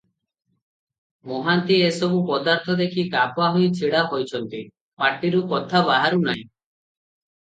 [1.31, 4.65] ମହାନ୍ତି ଏ ସବୁ ପଦାର୍ଥ ଦେଖି କାବା ହୋଇ ଛିଡ଼ା ହୋଇଛନ୍ତି,
[5.03, 6.43] ପାଟିରୁ କଥା ବାହାରୁ ନାହିଁ।